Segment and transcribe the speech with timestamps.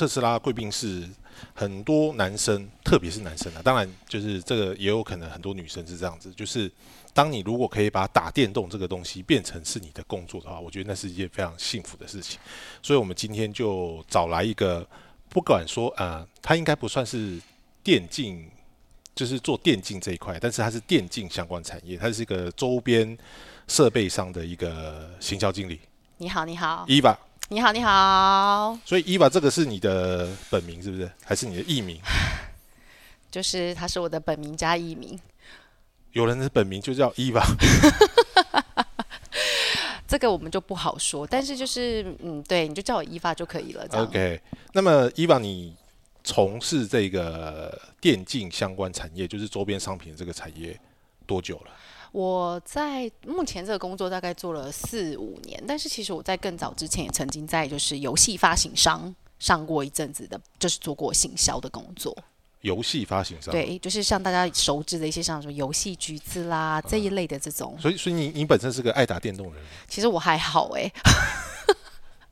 [0.00, 1.06] 特斯拉贵宾室
[1.52, 6.72] 很多男生，特别是男生啊，当然就是这个也有可能很多女生是这样子，就是
[7.12, 12.40] 当你如果可以把打电动这个东西变成是你的工作的话，我觉得那是一件非常幸福的事情。
[12.82, 14.88] 所以我们今天就找来一个，
[15.28, 17.38] 不管说啊，他应该不算是
[17.82, 18.48] 电竞，
[19.14, 23.18] 就是做电竞这一块，但是它是电竞相关产业，它是一个周边
[23.68, 25.78] 设备上的一个行销经理。
[26.16, 27.14] 你好，你好，伊娃，
[27.52, 31.10] 你好，你好，所以伊娃这个是你的本名是不是？
[31.24, 32.00] 还是你的艺名？
[33.28, 35.18] 就是他是我的本名加艺名，
[36.12, 37.44] 有人的本名就叫伊娃，
[40.06, 41.26] 这个我们就不好说。
[41.26, 43.84] 但是就是嗯，对，你就叫我伊娃就可以了。
[43.94, 44.40] OK，
[44.72, 45.74] 那么伊娃，你
[46.22, 50.78] 从事这个电竞相关产业，就是周边商品的这个产业
[51.26, 51.72] 多久了？
[52.12, 62.16] 我在目前这个工作大概做了四五年，但是其实我在更早之前也曾经在就是游戏发行商上过一阵子的，就是做过行销的工作。
[62.62, 67.74] 游戏发行商，对，就是像大家熟知的一些像什么游戏橘子啦这一类的这种。
[67.80, 69.64] 所以，所以你你本身是个爱打电动的人。
[69.88, 70.92] 其实我还好哎、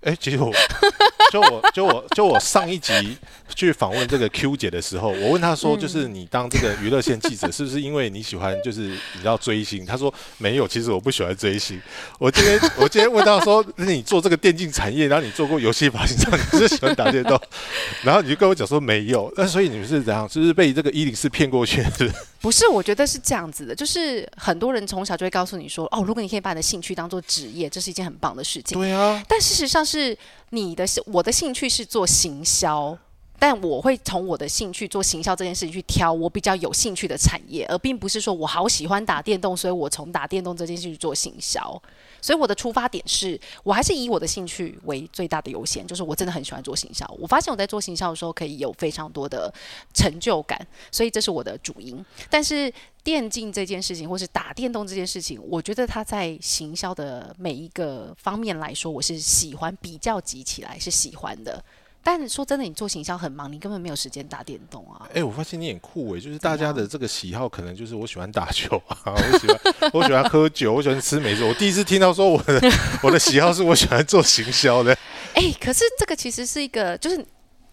[0.03, 0.53] 哎、其实我
[1.33, 3.17] 就我就我就我上一集
[3.55, 9.85] 去访问这个 Q 姐的时候，我问她说，嗯就是你当这个娱乐线记者，是不是因为你喜欢就是你要追星？
[9.85, 11.79] 她说没有，其实我不喜欢追星。
[12.19, 17.39] 我今天我今天问她说，那你做这个电竞产业，然后你做过游戏发行商，你是喜欢打电动？
[18.03, 20.27] 然后你就跟我讲说没有，那所以你们是怎样？
[20.29, 21.83] 就是被这个一零四骗过去？
[21.83, 28.79] 是不是不是，我觉得是这样子的，就是很多人从小就会告诉你说，哦，如果你可以把你的兴趣当做职业，这是一件很棒的事情。
[28.79, 30.17] 对啊，但事实上是
[30.51, 32.97] 你的我的兴趣是做行销，
[33.39, 41.81] 但我会从我的兴趣做行销这件事情去挑我比较有兴趣的产业，而并不是说我好喜欢打电动，所以我从打电动这件事去做行销。
[42.21, 47.07] 所以我的出发点是我还是以我的兴趣为最大的优先，就是我真的很喜欢做行销。
[47.17, 49.53] 我发现我在做行销的时候可以有非常多的
[49.95, 50.61] 成就感，
[50.91, 52.05] 所以这是我的主因。
[52.29, 52.73] 但是
[53.05, 61.63] 电竞这件事情，或是打电动这件事情，我觉得它在行销的每一个方面来说，我是喜欢，比较集起来是喜欢的。
[62.03, 65.07] 但说真的，你做行销很忙，你根本没有时间打电动啊。
[65.13, 71.45] 哎、我发现你很酷哎，就是大家的这个喜好可能就是我喜欢打球啊，我喜欢我喜欢喝酒，我喜欢吃美食。
[71.45, 72.61] 我第一次听到说我的
[73.03, 74.97] 我的喜好是我喜欢做行销的。
[75.35, 77.25] 哎、可是这个其实是一个，就是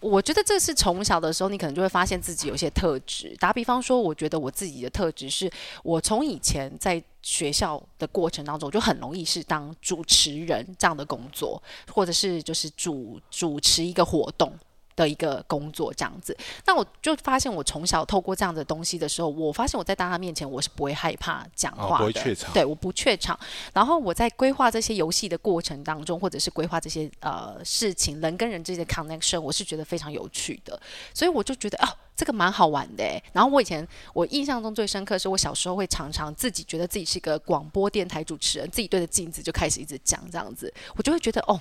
[0.06, 3.36] 我觉得这是从小的时候，你可能就会发现自己有些特质。
[3.40, 5.50] 打比方说，我觉得我自己的特质是，
[5.82, 11.60] 我从以前在学校的过程当中，就很容易是当主持人这样的工作，
[11.92, 14.52] 或者是就是主主持一个活动。
[14.96, 23.38] 的一个工作这样子，那我就发现我从小透过这样的东西的时候，我发现我在大家面前我是不会害怕讲哦话的，不会怯场对，我不怯场。
[23.74, 30.80] 然后我在规划这些游戏的过程当中，或者是规划这些呃事情，人跟人之间的 connection，我是觉得非常有趣的，
[31.12, 33.22] 所以我就觉得哦，这个蛮好玩的诶。
[33.32, 41.60] 然后我以前我印象中最深刻是我小时候会常常自己觉得自己是一个广播电台主持人，自己对着镜子就开始一直讲这样子，我就会觉得哦。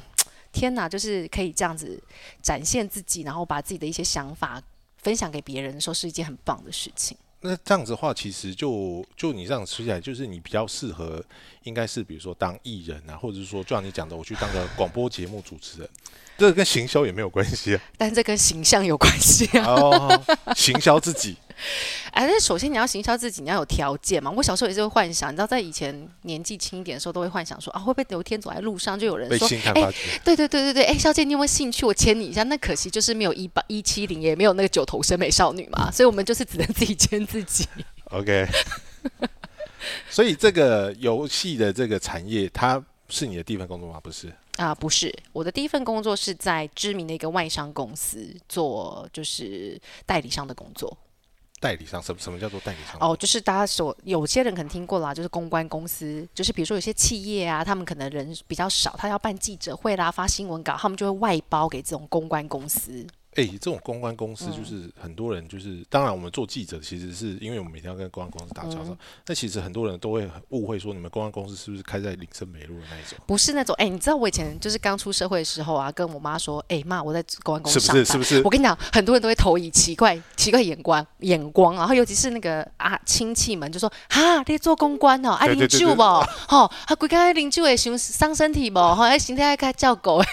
[0.56, 2.02] 天呐，就是可以这样子
[2.42, 4.62] 展现自己，然后把自己的一些想法
[4.98, 7.18] 分享给别人说，是一件很棒的事情。
[7.42, 11.24] 那这样子的话，其实就就你这样吃起来，就是你比较适合，
[11.64, 15.90] 应该是比如说当艺人啊，或者是说就像你讲的，我去当个广播节目主持人，
[16.38, 17.82] 这个跟行销也没有关系啊。
[17.98, 19.66] 但这跟形象有关系啊。
[19.66, 20.24] 哦，
[20.56, 21.36] 行销自己，
[22.12, 24.32] 哎，那首先你要行销自己，你要有条件嘛。
[24.32, 29.94] 我小时候也是会幻想，你知道，在以前年纪轻一点的时候，都会幻想说啊，会不会有一天走在路上就有人被说，哎。
[30.24, 31.86] 对对对对对，哎，小姐，你有没有兴趣？
[31.86, 32.42] 我牵你一下。
[32.44, 37.68] 那可惜就是没有一八一七零，也没有那个九头身美少女嘛，所以我们就是只能自己牵自己。
[38.12, 38.48] OK，
[40.10, 44.00] 所以这个游戏的这个产业，它是你的第一份工作吗？
[44.00, 44.32] 不是。
[44.58, 50.98] 啊，不是，我的第一份工作是在知名的一个外商公司做，就是代理商的工作。
[51.60, 52.98] 代理商，什么什么叫做代理商？
[53.02, 63.06] 哦，就是大家所有些人可能听过啦，就是公关公司，就是比如说有些企业啊，他们可能人比较少，他要办记者会啦、发新闻稿，他们就会外包给这种公关公司。
[63.36, 68.98] 哎、这种公关公司嗯就是很多人就是，当然我们做记者其实是因为我们每天要跟公关公司打交嗯道，
[69.28, 73.18] 那、其实很多人都会很误会说你们公关公司是不是开在林森北路的那一种？
[73.28, 78.06] 不是那种，哎、你知道我以前就是刚出社会的时候啊，跟我妈说，哎、妈，我在公关公是不司上班。
[78.06, 78.12] 是？
[78.12, 78.50] 是不是我？
[78.50, 86.02] 跟你讲，很多人都会投以奇怪、奇怪眼光、眼光，然后尤其是那个啊亲戚们就说：“哈，你做公关哦，爱啉对对对对酒不？
[86.48, 88.80] 吼，啊，规家啉酒会伤伤身体不？
[88.80, 90.26] 吼，哎，身体爱较照顾的。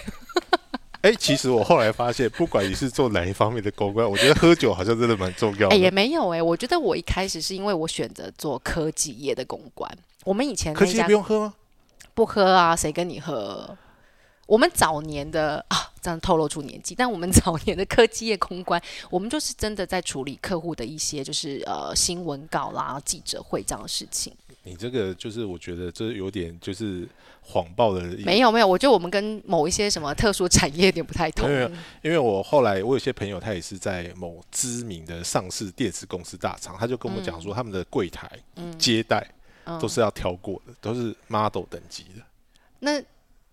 [1.03, 5.91] 哎、其实我后来发现，不管你是做哪一方面的公关，我觉得喝酒好像真的蛮重要哎、也。
[5.91, 9.91] 没有哎、我觉得我一开始是因为我选择做科技业的公关。
[10.25, 11.55] 我们以前科技不用喝吗？
[12.15, 13.77] 不喝啊，谁跟你喝？
[14.47, 24.33] 我们早年的啊，这样透露出年纪，但我们早年的科技业公关，我们就是真的在处理客户的一些就是呃新闻稿啦、记者会这样的事情。
[24.65, 27.09] 你这个就是我觉得这有点就是
[27.41, 31.49] 谎报的没有没有，我觉得我们跟某一些什么特殊产业有点不太同。
[31.49, 31.71] 没有
[32.03, 38.31] 因为我后来我有些朋友，他也是在某知名的上市电子公司大厂，他就跟我们讲说，他们的柜台、
[38.79, 39.27] 接待
[39.81, 42.23] 都是要挑过的，都是 model 等级的。
[42.79, 43.03] 那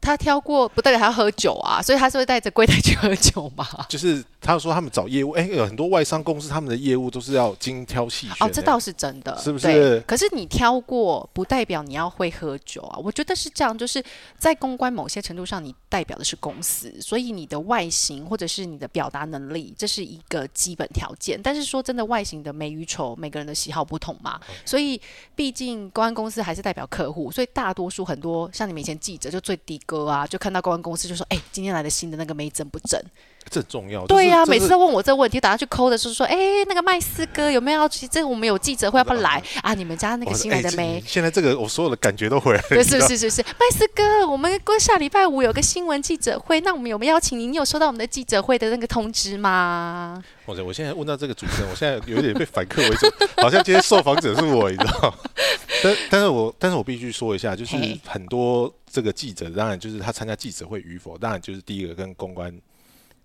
[0.01, 3.67] 他挑过，不代表他要喝酒啊，所以他是会带着柜台去喝酒嘛？
[3.87, 8.45] 就是他说他们找业务，哎、有很多外商公司他们的业务都是要精挑细选的。
[8.45, 12.97] 哦，这倒是真的，是不是可是你挑过，不代表你要会喝酒啊。
[13.03, 14.03] 我觉得是这样，就是
[14.37, 21.39] 在公关某些程度上，你代表的是公司，所以你的外形或者是你的表达能力，这是一个基本条件。
[21.41, 24.99] 但是说真的，外形的美与丑，每个人的喜好不同嘛，所以
[25.35, 33.03] 毕竟公关公司还是代表客户，所以大多数很多像你们以前记者就最的哥啊，就看到公关公司就说：“哎、今天来的新的那个没真不真？”
[33.49, 34.05] 这重要。
[34.05, 36.35] 对呀、呀、每次都问我这个问题，打算去抠的是说，哎、
[36.67, 38.07] 那个麦斯哥有没有要去？
[38.07, 39.73] 这个我们有记者会，要不要来 啊？
[39.73, 41.03] 你们家那个新来的没？
[41.05, 42.83] 现在这个我所有的感觉都回来了。
[42.83, 47.51] 是是是是，麦斯哥，我们过下礼拜五有个新闻记者会，那我们有没有邀请您？
[47.51, 50.23] 你有收到我们的记者会的那个通知吗？
[50.45, 53.07] 我我现在问到这个主持人，我现在有点被反客为主，
[53.41, 55.13] 好像今天受访者是我，你知道？
[55.83, 57.75] 但但是我但是我必须说一下，就是
[58.05, 62.51] 很多这个记者，当然就是他参加记者会与否，当然就是第一个跟公关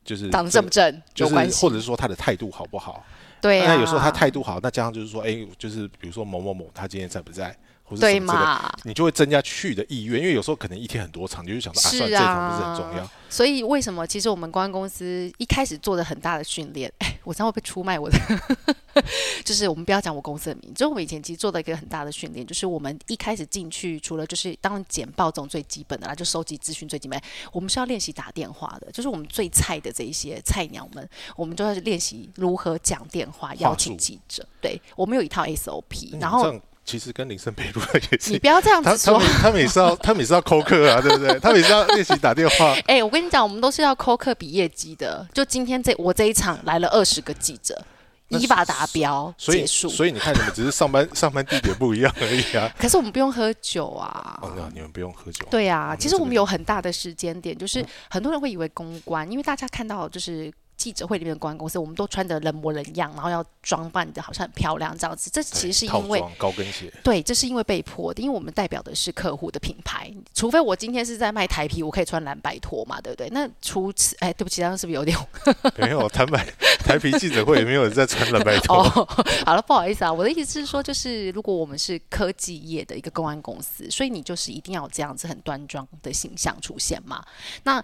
[0.04, 1.70] 就是长得正不正就是有关系或？
[1.70, 3.04] 者是说他的态度好不好？
[3.40, 8.74] 对啊，那有时候他态度好，那加上就是说，哎、就是比如说某某某他今天在不在，或者对什么之类的，嘛？
[8.84, 13.12] 你就会增加去的意愿，因为有时候可能一天很多场，你就想说啊，算，这一场不是很重要啊。
[13.28, 18.18] 所以为什么其实我们公关公司一开始做的很大的训练， 哎，我这样会被出卖我的？
[19.44, 27.20] 就是我们不要讲我公司的名字，就是我们以前其实做的一个很大的训练，就是我们一开始进去，除了就是当然简报这种最基本的啦，就收集资讯最基本，
[27.52, 34.46] 我们是要练习打电话的，就是我们最菜的这一些菜鸟们，我们就要练习如何讲电话邀请记者。
[34.60, 36.54] 对我们有一套 SOP，嗯然后
[36.84, 39.42] 其实跟林森北路也是你不要这样子说他他们。
[39.42, 41.38] 他们也是要 他们也是要扣客啊，对不对？
[41.40, 42.76] 他们也是要练习打电话。
[42.86, 45.26] 哎、我跟你讲，我们都是要扣课比业绩的。
[45.32, 47.82] 就今天这我这一场来了二十个记者，
[48.28, 49.88] 那依法达标所以结束。
[49.88, 52.70] 所以你看，你们只是上班 上班地点不一样而已啊。
[52.78, 54.38] 可是我们不用喝酒啊。
[54.42, 55.46] 哦，那你们不用喝酒。
[55.50, 65.30] 对啊，其实我们有很大的时间点，就是很多人会以为公关，因为大家看到就是记者会里面的公关公司，我们都穿的人模人样，然后要装扮的好像很漂亮这样子。
[65.30, 73.28] 这其实是因为高跟鞋，对，这是因为被迫的，因为我们代表的是客户的品牌，除非我今天是在卖台皮，我可以穿蓝白拖嘛，对不对？
[73.30, 75.16] 那除此，哎，对不起，刚刚是不是有点
[75.76, 76.46] 没有台白
[76.80, 78.76] 台皮记者会也没有人在穿蓝白拖。
[78.76, 79.08] 哦，
[79.46, 87.24] 好了，不好意思啊，我的意思是说，就是如果我们是科技业的一个公安公司，所以你就是一定要有这样子很端庄的形象出现嘛。
[87.62, 87.82] 那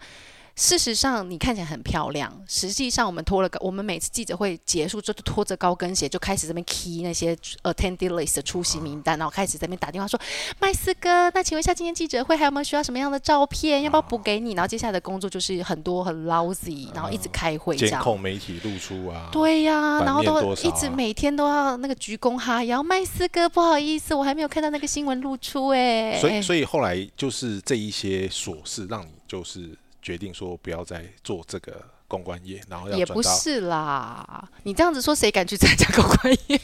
[0.61, 10.21] 事实上，你看起来很漂亮，实际上我们拖了个，我们每次记者会结束之后，就拖着高跟鞋就开始这边 key 那些 attendee list 的出席名单，然后开始在那边打电话说，
[10.59, 14.53] 麦斯哥，那请问一下今天记者会还有没有需要什么样的照片，要不要补给你？
[14.53, 17.99] 然后接下来的工作就是很多很 lousy，然后一直开会这样。
[17.99, 22.83] 监控媒体露出啊，对呀、版然后都一直啊每天都要那个鞠躬哈腰。
[22.83, 29.71] 麦斯哥，不好意思，我还没有看到那个新闻露出哎、所以所以后来就是这一些琐事，让你就是
[30.02, 36.61] 决定说不要再做这个公关业，然后要也不是啦，你这样子说，谁敢去参加公关业？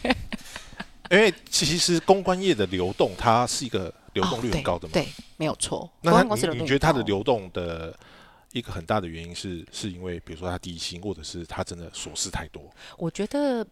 [1.11, 4.93] 因为其实公关业的流动，它是一个流动率哦很高的嘛。
[4.93, 5.89] 对，对没有错。
[6.03, 7.97] 公关公司流动率你你觉得它的流动的
[8.53, 12.69] 一个很大的原因是是因为比如说它低薪，或者是它真的琐事太多？
[12.99, 13.65] 我觉得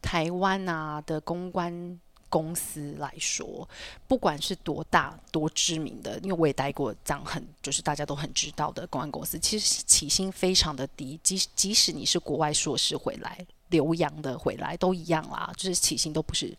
[0.00, 3.68] 台湾啊的公关公司来说，
[4.08, 13.46] 不管是多大多知名的，因为我也待过这样很就是大家都很知道的公安公司，其实起薪非常的低，即即使你是国外硕士回来。
[13.70, 16.54] 留洋的回来都一样啦，就是起薪都不是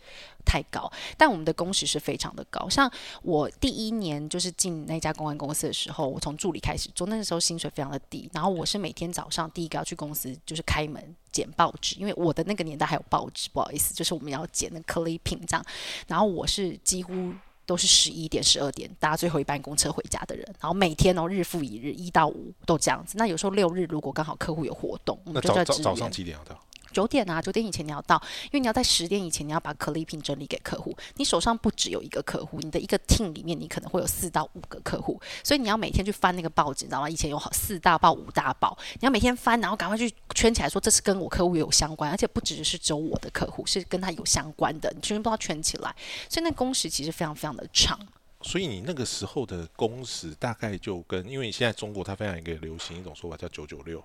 [0.45, 2.67] 太高，但我们的工时是非常的高。
[2.69, 15.65] 像我第一年就是进那家公关公司的时候，我从助理开始做，那个时候薪水非常的低，然后我是每天早上第一个要去公司就是开门捡报纸，因为我的那个年代还有报纸，不好意思，就是我们要捡那个 clipping 这样，
[16.07, 17.33] 然后我是几乎。
[17.67, 23.17] 都是十一点、十二点搭最后一班公车回家的人，然后每天哦日复一日，一到五都这样子。
[23.17, 26.09] 那有时候六日如果刚好客户有活动，我们就在早上。
[26.09, 26.57] 几点要到？
[26.97, 30.97] 九点啊，九点以前你要到，因为你要在十点以前你要把 clipping 整理给客户。
[31.17, 37.07] 你手上不只有一个客户，你的一个 team 里面你可能会有四到五个客户，所以你要每天去翻那个报纸，你知道吗？
[37.07, 45.95] 以前有好四大报、五大报，你要每天翻，然后赶快去圈起来，说这是跟我客户有相关，而且不只是只有我的客户，是跟他有相关的，你全部都要圈起来。
[46.27, 47.99] 所以那工时其实非常非常的长。
[48.41, 54.03] 所以你那个时候的工时大概就跟，因为你现在中国它非常一个流行一种说法叫九九六，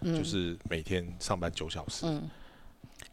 [0.00, 2.28] 嗯就是每天上班九小时，嗯，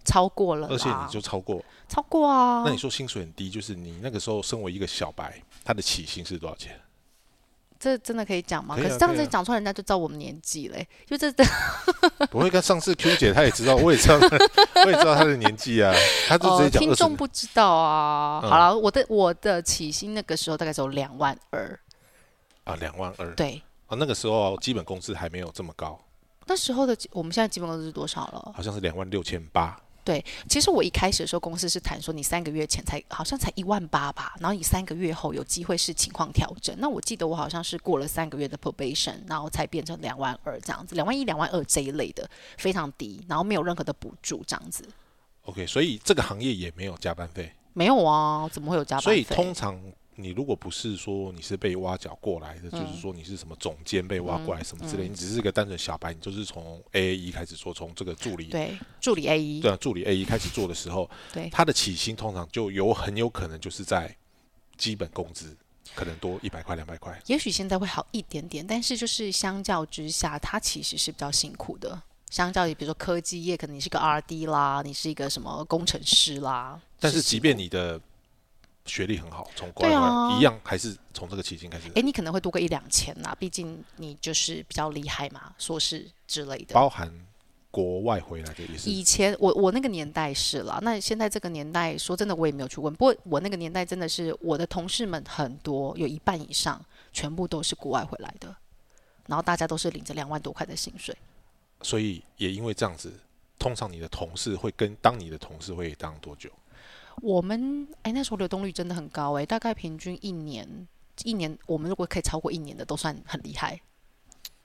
[0.03, 1.63] 超过了，而且你就超过。
[1.87, 2.63] 超过啊。
[2.65, 6.79] 那你说薪水很低，就是你那个时候身为一个小白，他的起薪是多少钱？
[7.79, 8.75] 这真的可以讲吗？
[8.75, 10.87] 可啊可是这样子讲出来，人家就知道我们年纪嘞。
[11.07, 11.33] 就这
[12.29, 14.19] 不会跟上次 Q 姐她也知道，我也知道，
[14.85, 15.91] 我也知道她的年纪啊，
[16.27, 18.39] 她就直哦，接讲听众不知道啊。
[18.43, 21.79] 嗯好了，我的我的起薪那个时候大概只有两万二，
[22.65, 25.99] 啊，两万二对，啊，那个时候基本工资还没有这么高，
[26.45, 28.51] 那时候的我们现在基本工资是多少了？
[28.55, 29.79] 好像是两万六千八。
[30.03, 36.75] 对其实我一开始的时候，公司是谈说你三个月前才好像才一万八吧，然后你三个月后有机会是情况调整。
[36.79, 44.83] 那我记得我好像是过了三个月的 probation，然后才变成两万二这样子，两万一、两万二这一类的非常低，然后没有任何的补助这样子。
[45.43, 49.79] OK，所以这个行业也没有加班费，没有啊，怎么会有加班所以费通常
[50.15, 61.49] 你如果不是说你是被挖角过来的，嗯就是说你是什么总监被挖过来什么之类，你只是个单纯小白，你就是从 A 一开始做，从这个助理对助理 A 一对啊助理 A 一开始做的时候， 对。
[61.49, 64.15] 他的起薪通常就有很有可能就是在
[64.77, 65.55] 基本工资
[65.95, 67.19] 可能多一百块两百块。
[67.27, 72.01] 也许现在会好一点点，但是就是相较之下，他其实是比较辛苦的。
[72.29, 77.99] 相较于比如说科技业，可能你是个 R D 啦，你是一个什么工程师啦，但是即便你你的
[78.85, 86.73] 学历很好，从国外回对啊一样还是从这个起薪开始，哎，你可能会多个一两千呐，毕竟你就是比较厉害嘛，硕士之类的。
[86.73, 87.11] 包含
[87.69, 96.83] 国外回来的意思以前我我那个年代是了，那现在这个年代说真的我也没有去问，不过我那个年代真的是我的同事们很多，有一半以上
[97.13, 98.53] 全部都是国外回来的，
[99.27, 101.15] 然后大家都是领着两万多块的薪水。
[101.81, 103.13] 所以也因为这样子，
[103.57, 106.49] 通常你的同事会跟当你的同事会当多久？
[107.17, 110.87] 我们哎那时候流动率真的很高哎，大概平均一年
[111.23, 113.79] 一年，我们如果可以超过一年的都算很厉害。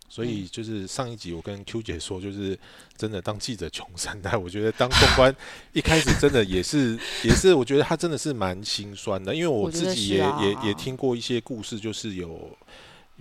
[0.08, 2.56] 所以就是上一集我跟 Q 姐说，就是
[2.96, 5.34] 真的当记者 穷三代，我觉得当公关
[5.72, 12.56] 一开始真的也是 也是，我觉得他真的是蛮心酸的，因为我自己也、啊也也听过一些故事，就是有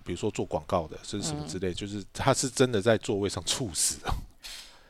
[0.04, 4.14] 比如说做广告的，甚至什么之类，就是他是真的在座位上猝死的。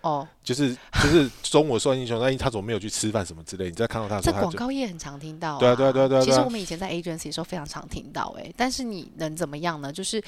[0.05, 0.71] 哦，就是
[1.01, 3.65] 就是中午说英雄，那他怎么没有去吃饭什么之类？
[3.65, 9.91] 你再看到他的时这候，他就广告业很常听到、对啊对啊对啊对啊其实我们以前在 agency 的时候非常常听到、哎，但是你能怎么样呢？
[9.91, 10.23] 就是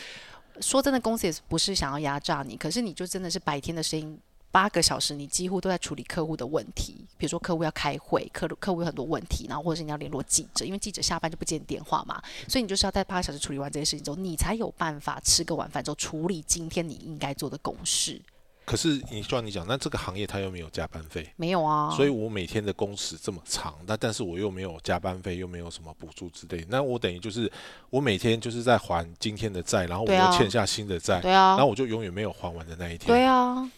[0.62, 4.20] 说真的，公司也不是想要压榨你，可是你就真的是白天的声音。
[4.50, 18.20] 八个小时，你几乎都在处理客户的问题，比如说客户要开会，客客户有很多问题，然后或者是你要联络记者，因为记者下班就不接电话嘛，所以你就是要在八个小时处理完这些事情之后，你才有办法吃个晚饭之后处理今天你应该做的公事。
[18.68, 27.50] 可是你就像你讲，那这个行业他又没有加班费，没有啊，所以我每天的工时这么长，那但是我又没有加班费，又没有什么补助之类，那我等于就是
[27.90, 33.08] 我每天就是在还今天的债，然后我又欠下新的债，对啊然后，我就永远没有还完的那一天。
[33.08, 33.72] 对啊，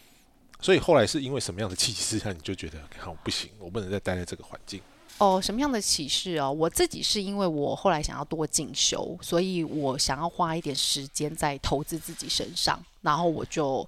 [0.60, 4.80] 所以后来是因为什么样的契机之下，你就觉得好不行，我不能再待在这个环境。
[5.18, 6.50] 哦，什么样的启示哦？
[6.50, 13.86] 我自己是因为我后来想要多进修，所以我想要花一点时间在投资自己身上，然后我就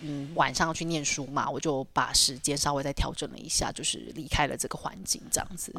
[0.00, 5.72] 嗯晚上要去念书嘛，我就把时间稍微再调整了一下，就是离开了这个环境这样子。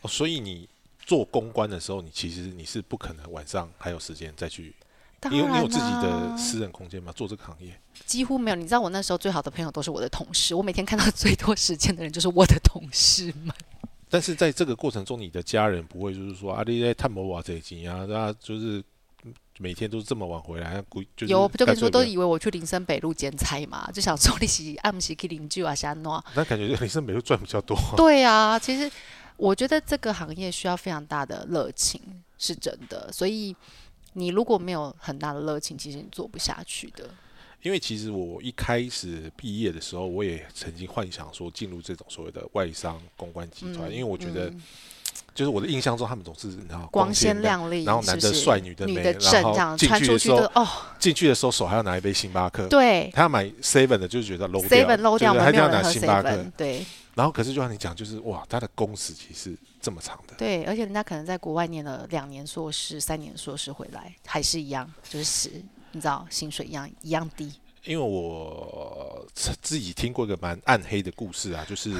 [0.00, 0.68] 哦，所以你
[1.04, 4.74] 做公关的时候，你其实你是不可能晚上还有时间再去，
[5.20, 7.78] 当因为你有自己的私人空间吗，做这个行业。
[8.04, 8.56] 几乎没有。
[8.56, 13.54] 你知道我那时候最好的朋友都是我的同事，我每天看到 最多时间的人就是我的同事们。
[14.08, 18.82] 但是在这个过程中，你的家人不会就是说啊，你在探摩瓦这一集啊，那就是
[19.58, 26.20] 每天都是这么晚回来，估就是有就跟你说，都以为我去林森北路剪彩嘛， 就想说你是暗时去邻居啊，瞎弄。
[26.34, 27.76] 不要那感觉林森北路赚比较多。
[27.96, 28.90] 对啊，其实
[29.36, 32.00] 我觉得这个行业需要非常大的热情，
[32.38, 33.10] 是真的。
[33.12, 33.54] 所以
[34.12, 37.08] 你如果没有很大的热情，其实你做不下去的。
[37.62, 44.62] 因为其实我一开始毕业的时候，我也曾经幻想说进入这种所谓的外商公关集团，嗯因为我觉得嗯
[45.36, 50.66] 就是我的印象中，他们总是你知道光鲜鲜亮丽，然后男的帅女的美然后进去去的时候哦，
[50.98, 56.44] 进去的时候手还要拿一杯星巴克，对他要买 seven 的，就是觉得 low 掉 seven 漏掉，我们就是他一定要拿星巴克。
[56.56, 60.34] 对然后可是就像你讲，就是哇，他的工时其实这么长的。
[60.36, 65.50] 对，而且人家可能在国外念了两年硕士、三年硕士回来，还是一样，就是
[65.92, 67.52] 你知道薪水一样一样低。
[67.84, 69.26] 因为我
[69.62, 71.94] 自己听过一个蛮暗黑的故事啊，就是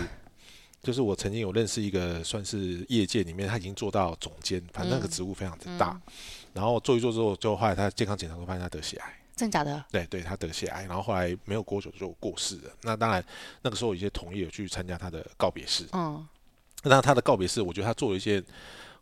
[0.87, 5.91] 就是我曾经有认识一个算是业界里面，他已经做到总监，反正那个嗯职务非常的大。
[6.07, 6.13] 嗯
[6.57, 9.85] 然后做一做之后，就后来他健康检查都发现他得血癌，真假的？
[9.93, 12.71] 对对，他得血癌，然后后来没有多久就过世了。
[12.81, 13.23] 那当然
[13.61, 16.27] 那个时候有一些同业有去参加他的告别式，嗯，
[16.83, 18.43] 那他的告别式，我觉得他做了一件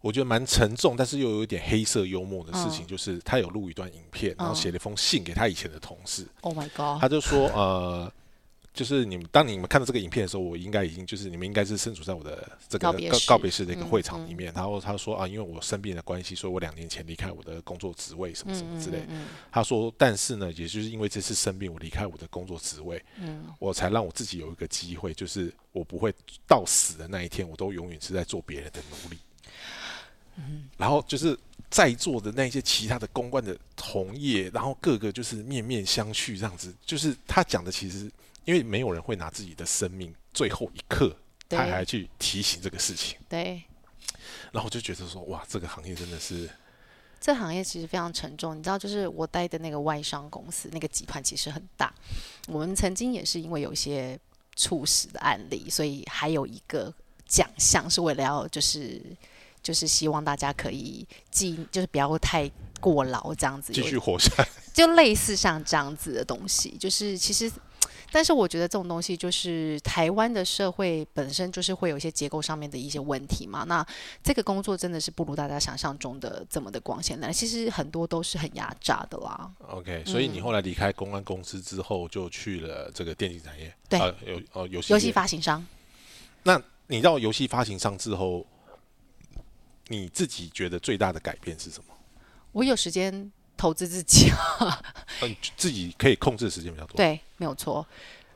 [0.00, 6.26] 我觉得蛮沉重，但是又有一点黑色幽默的事情，就是他有录一段影片，然后写了一封信给他以前的同事。
[6.40, 7.00] Oh my god！
[7.00, 8.12] 他就说，呃，
[8.74, 14.52] 就是你们当你们看到这个影片的时候，我应该已经就是你们应该是身处在我的这个告告别式的一个嗯会场里面。
[14.52, 19.04] 然后他说啊，因为我生病的关系，所以我两年前离开我的工作职位什么什么之类。
[19.08, 26.12] 嗯他说，但是呢，也就是因为这次生病，我离开我的工作职位，嗯我才让我自己有一个机会，就是我不会
[26.44, 29.18] 到死的那一天，我都永远是在做别人的奴隶。
[30.36, 31.38] 嗯然后就是
[31.70, 38.10] 在座的那些其他的公关的同业，然后各个就是面面相觑这样子，就是他讲的其实，
[38.44, 41.16] 因为没有人会拿自己的生命最后一刻，
[41.48, 43.62] 他还去提醒这个事情，对，
[44.52, 46.48] 然后我就觉得说，哇，这个行业真的是，
[47.20, 48.56] 这行业其实非常沉重。
[48.56, 51.92] 你知道，就是我待的那个外商公司，那个集团其实很大。
[52.48, 54.18] 我们曾经也是因为有一些
[54.56, 56.92] 猝死的案例，所以还有一个
[57.26, 59.02] 奖项是为了要就是
[59.62, 63.72] 就是希望大家可以记，就是不要太过劳这样子。
[63.72, 64.46] 继续活下来。
[64.74, 67.50] 就类似像这样子的东西，就是其实，
[68.14, 73.64] 但是我觉得这种东西就是台湾的社会本身就是会有一些结构上面的一些问题嘛。
[73.64, 73.84] 那
[74.22, 79.50] 这个工作真的是不如大家想象中的这么的光鲜亮丽，其实很多都是很压榨的啦。
[79.66, 83.98] OK，所以你后来离开公安公司之后，就去了这个电竞产业，对
[84.52, 85.66] 哦游戏游戏发行商，
[86.44, 88.46] 那你到游戏发行商之后，
[89.88, 91.92] 你自己觉得最大的改变是什么？
[92.52, 94.30] 我有时间投资自己，
[95.20, 97.86] 呃，你自己可以控制的时间比较多。，对，没有错。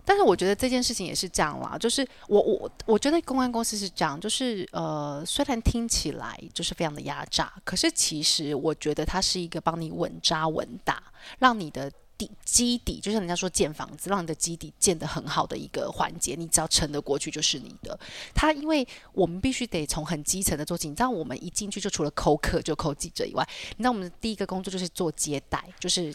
[0.05, 11.03] 但是我觉得这件事情也是这样啦，就是我我我觉得公安公司是这样，就是呃，虽然听起来就是非常的压榨，可是其实我觉得它是一个帮你稳扎稳打，
[11.41, 17.99] 让你的底基底，就像人家说建房子，让你的基底建得很好的一个环节，你只要撑得过去就是你的。
[18.35, 26.13] 他因为我们必须得从很基层的做起，你知道我们一进去就除了扣客就扣记者以外，那我们第一个工作就是做接待，就是。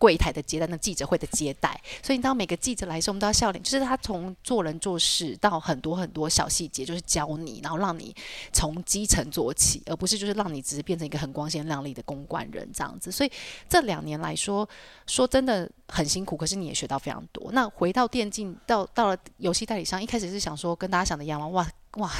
[0.00, 8.16] 柜台的接待，那记者会的接待，所以你知道每个记者来的时，我们都要笑脸，就是他从做人做事到很多很多小细节，就是教你，然后让你
[8.50, 13.12] 从基层做起，而不是就是让你只是变成一个很光鲜亮丽的公关人这样子。
[13.12, 13.30] 所以
[13.68, 14.66] 这两年来说，
[15.06, 17.52] 说真的很辛苦，可是你也学到非常多。
[17.52, 21.46] 那回到电竞，到到了游戏代理商，一开始是想说跟大家想的一样吗？
[21.48, 21.66] 哇
[21.98, 22.10] 哇！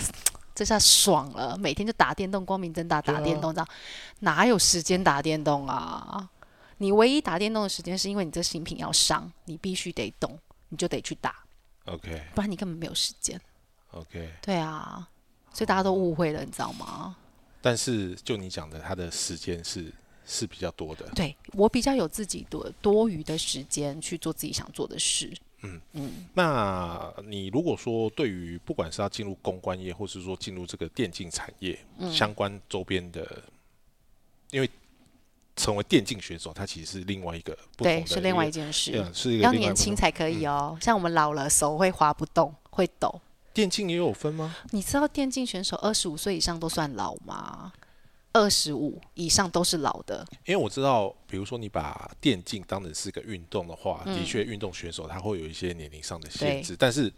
[0.52, 3.68] 这下爽了，每天就打电动，光明正大打电动，这样、
[4.18, 6.28] 哪有时间打电动啊？
[6.82, 10.38] 你唯一打电动的时间是因为你这新品要上，你必须得动，
[10.70, 11.44] 你就得去打
[11.84, 13.38] ，OK 不然你根本没有时间。
[13.90, 15.06] OK，对啊，
[15.52, 17.14] 所以大家都误会了，你知道吗？
[17.60, 19.92] 但是就你讲的，他的时间是
[20.24, 21.06] 是比较多的。
[21.14, 25.30] 对我比较有自己的多余的时间去做自己想做的事。
[25.62, 33.42] 嗯嗯那你如果说对于不管是要进入公关业，或是说进入这个电竞产业、嗯相关周边的，
[34.50, 34.70] 因为
[35.56, 38.92] 成为电竞选手，它其实是另外一个不同对，是另外一件事。
[39.40, 43.20] 要年轻才可以哦，像我们老了手会滑不动，会抖。
[43.52, 44.56] 电竞也有分吗？
[44.70, 47.72] 你知道电竞选手二十五岁以上都算老吗？
[48.32, 50.24] 二十五以上都是老的。
[50.46, 57.12] 因为我知道，比如说你把电竞当成是个运动的话，嗯的确运动选手他会有一些年龄上的限制，但是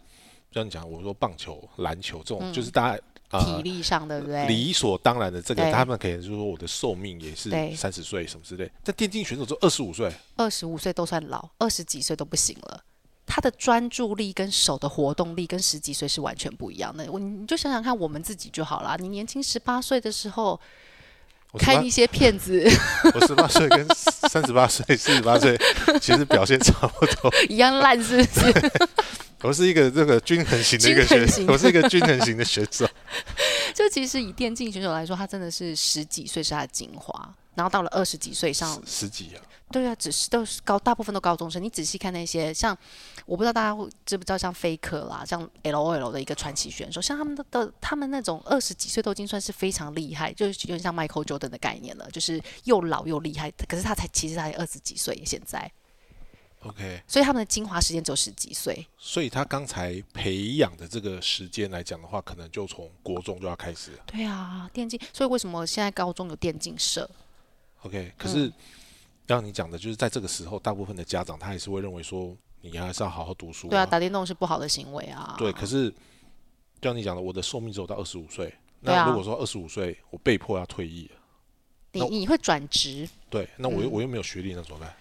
[0.51, 3.03] 像你讲，我说棒球、篮球这种，就是大家嗯
[3.39, 4.47] 体呃力上，对不对？
[4.47, 12.81] 理所当然的这个，他们可能就是说我的寿命也是三十岁什么之类，但电竞选手就二十五岁，二十五岁都算老，二十几岁都不行了。
[13.25, 17.09] 他的专注力跟手的活动力跟十几岁是完全不一样的。
[17.09, 18.97] 我你就想想看，我们自己就好了。
[18.99, 20.59] 你年轻十八岁的时候
[21.51, 22.61] 我看一些片子
[23.15, 25.57] 我十八岁跟三十八岁、四十八岁
[26.01, 27.33] 其实表现差不多。
[27.47, 28.71] 一样烂，是不是？
[29.43, 32.87] 我是一个这个均衡型的一个选均衡型我是一个均衡型的选手。
[33.75, 41.61] 就其实以电竞选手来说，他真的是十几岁是他的精华，然后到了二十几岁上，十十几啊，对啊，只是都是高，大部分都高中生。
[41.61, 42.77] 你仔细看那些，像
[43.25, 53.51] 我不知道大家会知不知道，像 Faker 啦，像 LOL 的一个传奇选手，像他们的的他们那种二十几岁都已经算是非常厉害，就是有点像 Michael Jordan 的概念了，就是又老又厉害。
[53.67, 55.69] 可是他才其实才二十几岁，现在，
[56.65, 58.85] OK，所以他们的精华时间只有十几岁。
[58.97, 64.03] 所以他刚才培养的这个时间来讲的话，可能就从国中就要开始了。
[64.07, 67.09] 对啊，电竞，所以为什么现在高中有电竞社
[67.81, 68.51] ？OK，可是
[69.27, 75.35] 让你讲的就是在这个时候，大部分的家长他还是会认为说，你还是要好好读书、对啊，打电动是不好的行为啊。
[75.37, 75.89] 对，可是
[76.79, 78.53] 就像你讲的，我的寿命只有到二十五岁。
[78.79, 81.09] 那如果说二十五岁我被迫要退役
[81.93, 84.93] 你你会转职，对，那我又、嗯我又没有学历，那怎么办？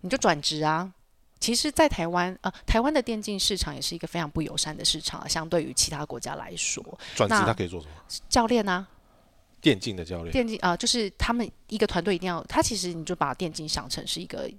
[0.00, 0.92] 你就转职啊。
[1.38, 6.82] 其实，在台湾，呃，台湾的电竞市场也是一个非常不友善的市场啊，相对于其他国家来说，
[7.14, 7.92] 转职那他可以做什么？
[8.28, 8.86] 教练啊，
[9.60, 14.50] 电竞的教练，电竞啊、就是他们一个团队一定要，他其实你就把电竞想成是一个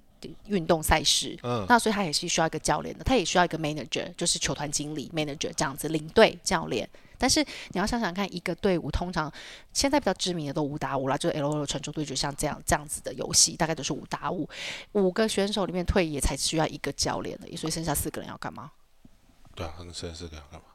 [0.46, 6.88] 运动赛事，嗯，那所以他也是需要一个教练的，他也需要一个 manager，就是球团经理 manager 这样子，领队教练。
[7.20, 9.32] 但是你要想想看，一个队伍通常
[9.72, 14.48] 现在比较知名的都五打五啦，就是 L O L 传说对决像这样这样子的游戏，大概都是五打五，
[14.92, 18.70] 五个选手里面退役才需要一个教练的，所以剩下四个人要干嘛？
[19.56, 20.66] 对啊，剩下四个人干嘛？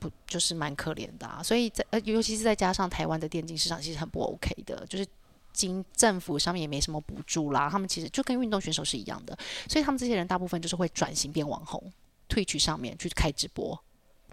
[0.00, 1.40] 不就是蛮可怜的啊？
[1.40, 5.06] 所以在呃，尤其是再加上台湾的电竞市场其实很不 OK 的，就是
[5.54, 9.38] 经政府上面也没什么补助啦，他们其实就跟运动选手是一样的，
[9.70, 11.80] 所以他们这些人大部分就是会转型变网红，
[12.28, 13.80] 退去上面去开直播，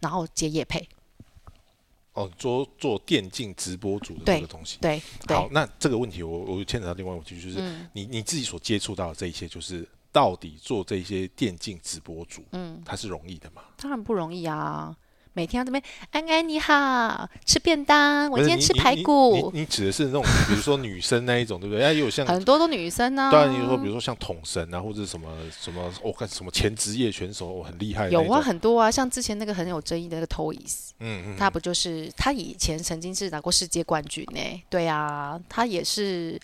[0.02, 0.90] 然后接业配，
[2.14, 4.80] 哦，做做电竞直播主的这个东西。
[4.82, 13.62] 对对好，那这个问题我我牵扯到另外一个问题，就是嗯你你自己所接触到的这一些，就是到底做这些电竞直播主，嗯，它是容易的吗？
[13.78, 14.98] 当然不容易啊。
[15.34, 21.84] 每天要这边安安你好，吃便当，我今天吃排骨，你你指的是那种，比如说女生那一种，对不对？
[21.86, 34.64] 哎，也有像很多都女生呢、当然，你说比如说像统神啊，或者什么什么，我、看什么前职业选手，我很厉害有啊，很多啊，像之前那个很有争议的那个 Toys，嗯嗯，他不就是他以前曾经是拿过世界冠军呢？
[34.70, 36.38] 对啊，他也是，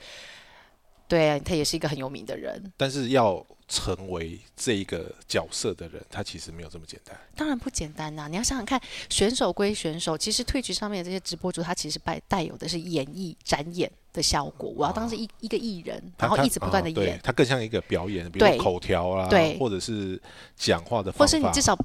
[1.10, 2.72] 对啊，他也是一个很有名的人。
[2.78, 7.18] 但是要成为这一个角色的人，他其实没有这么简单。
[7.36, 14.72] 当然不简单呐、你要想想看，选手归选手，其实退局上面的这些直播主，他其实带带有的是演绎展演的效果。
[14.76, 20.22] 我要当是一、一个艺人，然后一直不断的演，他更像一个表演，比如对口条啊，对或者是
[20.56, 21.78] 讲话的方法，或是你至少，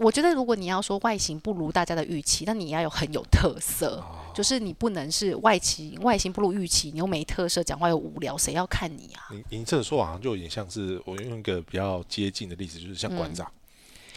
[0.00, 3.96] 我觉得如果你要说外形不如大家的预期，那你要有很有特色。
[3.96, 9.28] 哦 就是你不能是外形外形不如预期，你又没特色，讲话又无聊，谁要看你啊？
[9.30, 13.50] 您您这么说好像就有点像是我用一个比较接近的例子，就是像馆长，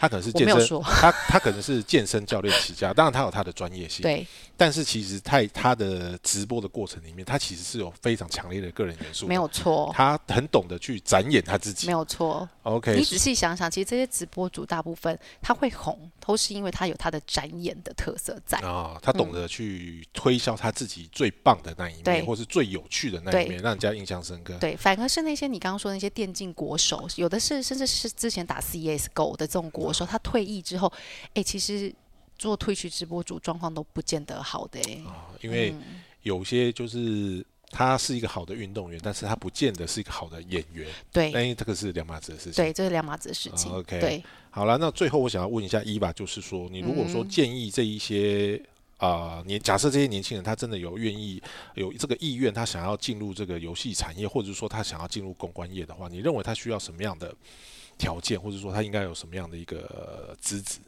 [0.04, 11.92] 他可能是健身，他他可能是健身教练起家，当然他有他的专业性，对但是其实在他的直播的过程里面，他其实是有非常强烈的个人元素，没有错，他很懂得去展演他自己没。
[11.92, 12.48] 有错。
[12.62, 18.58] OK，你仔细想想，其实这些直播主大部分他会红，都是因为他有他的展演的特色在。
[18.58, 24.54] 啊，他懂得去推销他自己最棒的那一对面，或是最有趣的那一面，让人家印象深刻。
[24.58, 30.92] 对，反而是那些你刚刚说的那些电竞国手，有的是甚至是之前打 CSGO 的这种国手，他退役之后，
[31.32, 31.94] 哎，其实
[32.36, 35.02] 做退去直播主状况都不见得好的哎。
[35.08, 35.74] 啊，因为
[36.22, 42.54] 有些就是他是一个好的运动员，但是他不见得是一个好的演员，对因为这个是两码子的事情。
[42.54, 43.70] 对，这是两码子的事情。
[43.70, 48.60] 啊，OK 对，好了，那最后我想要问一下伊娃，就是说，你如果嗯说建议这一些
[48.98, 51.42] 啊、年假设这些年轻人他真的有愿意
[51.74, 57.34] 有这个意愿，他想要进入这个游戏产业，或者说他想要进入公关业的话，你认为他需要什么样的
[57.98, 60.78] 条件，或者说他应该有什么样的一个资质？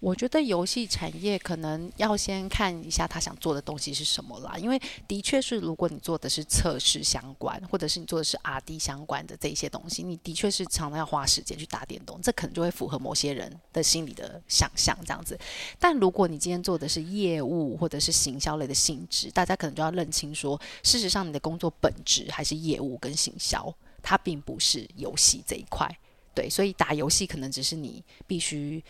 [0.00, 15.38] 我觉得游戏产业可能要先看一下他想做的东西是什么啦，因为的确是，如果你做的是测试相关，或者是你做的是 R&D 相关的这一些东西，你的确是常常要花时间去打电动，这可能就会符合某些人的心理的想象这样子。
[15.78, 25.88] 但如果你今天做的是业务或者是行销类的性质，大家可能就要认清说，事实上你的工作本质还是业务跟行销，它并不是游戏这一块。
[26.34, 28.82] 对，所以打游戏可能只是你必须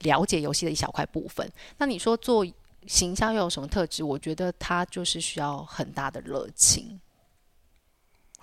[0.00, 1.50] 了解游戏的一小块部分。
[1.76, 2.46] 那你说做
[2.86, 4.02] 行销又有什么特质？
[4.02, 7.00] 我觉得它就是需要很大的热情。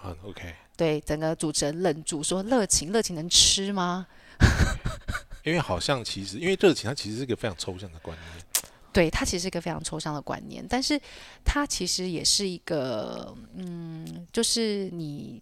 [0.03, 4.05] 嗯，OK，对，整个主持人愣住，说热情，热情能吃吗？
[5.43, 8.45] 因为好像其实因为热情，它其实是一个非常抽象的观念。
[8.91, 10.99] 对，它其实是一个非常抽象的观念，但是
[11.43, 15.41] 它其实也是一个，嗯，就是你，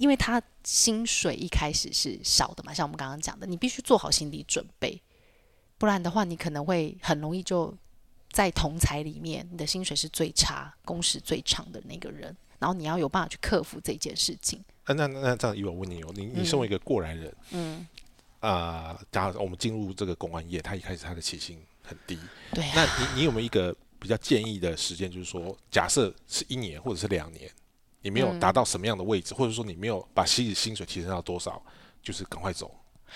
[0.00, 4.98] 因为他薪水一开始是少的嘛，像我们刚刚讲的，你必须做好心理准备，
[5.76, 7.76] 不然的话，你可能会很容易就
[8.32, 14.64] 在同才里面，你的薪水是最差、工时最长的那个人，然后你要有办法去克服这件事情。
[14.84, 17.86] 啊，那那那这样，以我问你哦，你你身为一个过来人，嗯，
[18.38, 22.18] 啊、假如我们进入这个公安业，他一开始他的起薪很低，
[22.54, 25.10] 对啊，那你你有没有一个比较建议的时间？
[25.10, 27.50] 就是说，假设是一年或者是两年，
[28.02, 31.62] 你没有嗯达到什么样的位置，或者说你没有把薪薪水提升到多少，
[32.02, 32.74] 就是赶快走，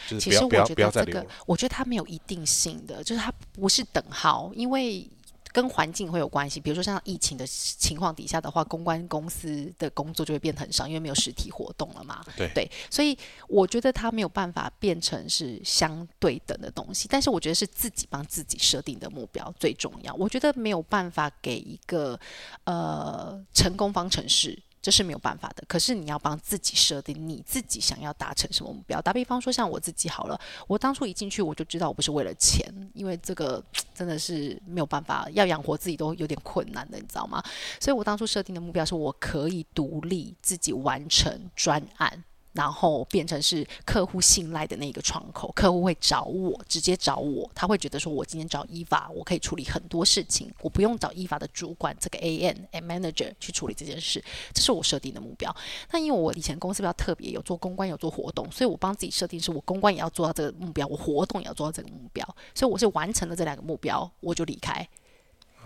[0.09, 5.09] 就是其实我不要不要觉得这个不要再留。，我觉得它没有一定性的，就是它不是等号，因为
[5.53, 6.59] 跟环境会有关系。
[6.59, 12.25] 比如说像疫情的情况底下的话，公关公司的工作就会变得很少，因为没有实体活动了嘛。
[12.37, 13.17] 对对，所以
[13.49, 20.13] 我觉得它没有办法变成是相对等的东西，但是我觉得是自己帮自己设定的目标最重要。
[20.15, 22.19] 我觉得没有办法给一个
[22.65, 24.61] 呃成功方程式。
[24.85, 25.65] 这是没有办法的。
[25.67, 29.01] 可是你要帮自己设定你自己想要达成什么目标。
[29.01, 37.43] 打比方说，像我自己好了，我当初一进去我就知道我不是为了钱，因为这个真的是没有办法，要养活自己都有点困难的，你知道吗？
[37.81, 42.23] 所以我当初设定的目标是我可以独立自己完成专案。
[42.55, 55.55] 然后变成是客户信赖的那个窗口，客户会找我，直接找我，他会觉得说我今天找伊法，我可以处理很多事情，我不用找伊法的主管这个 A N M manager 去处理这件事，这是我设定的目标。
[55.91, 64.89] 那因为我以前公司比较特别，有做公关，有做活动，所以我帮自己设定是我公关也要做到这个目标，我活动也要做到这个目标，所以我是完成了这两个目标，我就离开。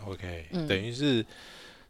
[0.07, 1.27] OK，等于是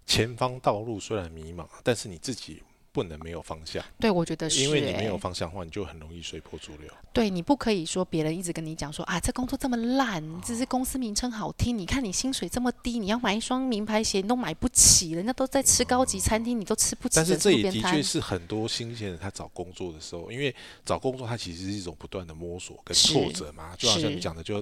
[0.05, 2.65] 前方道路虽然迷茫，但是你自己。
[2.99, 6.91] 不能没有方向，对我觉得是，因为你没有方向的话，你就很容易随波逐流。
[7.13, 17.15] 对你不可以说别人一直跟你讲说啊，这工作这么烂，只是公司名称好听，你看你薪水这么低，你要买一双名牌鞋你都买不起，人家都在吃高级餐厅，你都吃不起。
[17.15, 20.53] 但是这也的确是很多新鲜人他找工作的时候，因为
[20.85, 24.61] 找工作他其实是一种不断的摸索跟挫折嘛，就好像你讲的，就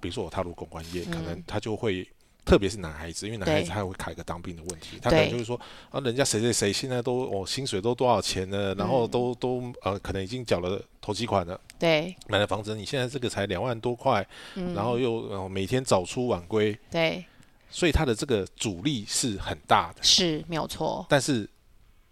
[0.00, 2.04] 比如说我踏入公关业，可能他就会。
[2.46, 8.72] 特别是男孩子，因为男孩子他会卡一个当兵的问题，他可能就是说啊，人家谁谁谁现在都哦薪水都多少钱呢？
[8.76, 14.72] 然后都都呃可能已经缴了投机款了，对，买了房子，你现在这个才两万多块，嗯。
[14.74, 17.24] 然后又每天早出晚归，对，
[17.68, 21.48] 所以他的这个阻力是很大的，是没有错，但是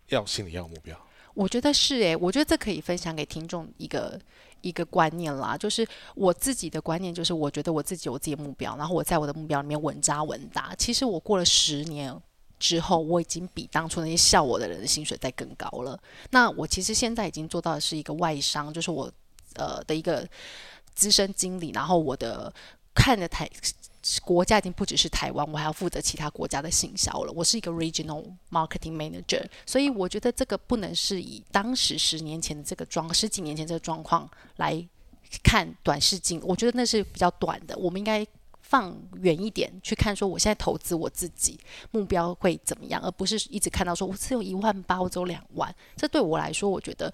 [0.08, 0.98] 要心里要有目标。
[1.34, 4.20] 我觉得是诶，我觉得这可以分享给听众一个
[4.68, 10.74] 一个观念啦，就是我自己的观念，就是我觉得我自己有自己的目标，然后我在我的目标里面稳扎稳打。
[10.76, 12.14] 其实我过了十年
[12.58, 15.98] 之后，我已经比当初那些笑我的人的薪水再更高了。
[16.30, 19.10] 那我其实现在已经做到的是一个外商，就是我
[19.56, 20.26] 呃的一个
[20.94, 22.52] 资深经理，然后我的
[22.94, 23.48] 看的台。
[24.22, 27.32] 国家已经不只是台湾，我还要负责其他国家的行销了。
[27.32, 34.86] 我是一个 regional marketing manager，所以我觉得这个不能是以当时十年前的这个状，十几年前这个状况来
[35.42, 36.40] 看短视镜。
[36.44, 38.26] 我觉得那是比较短的，我们应该。
[38.74, 41.56] 放远一点去看，说我现在投资我自己
[41.92, 45.72] 目标会怎么样，而不是一直看到说我只有一万八，我只有两万。
[45.94, 47.12] 这对我来说，我觉得，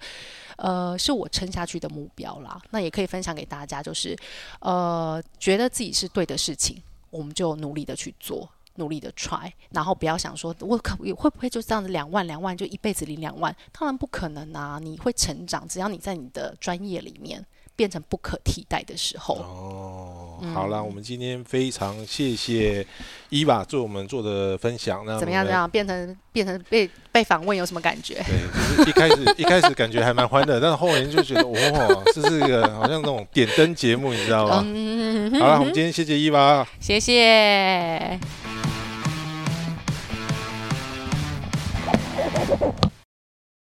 [0.57, 2.59] 呃，是我撑下去的目标啦。
[2.71, 4.17] 那也可以分享给大家，就是，
[4.59, 14.79] 呃，觉得自己是对的事情，我们就努力的去做，努力的 try，然后不要想说我可会不会就这样子两万两万就一辈子领两万，当然不可能啊！
[14.81, 17.45] 你会成长，只要你在你的专业里面。
[17.81, 22.85] 变成不可替代的时候哦，好了，我们今天非常谢谢
[23.29, 25.03] 伊娃做我们做的分享。
[25.03, 25.43] 那怎么样？
[25.43, 25.67] 怎样？
[25.67, 28.23] 变成变成被被访问有什么感觉？
[28.27, 34.57] 对，就是一开始 一开始感觉还蛮欢乐，但是后来就觉得哇，这是一个好像那种点灯节目，你知道吗？
[35.39, 38.19] 好了，我们今天谢谢伊娃，谢谢。